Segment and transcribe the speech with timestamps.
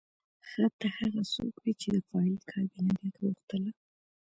[0.47, 3.71] ښه ته هغه څوک وې چې د فایل کابینه دې غوښتله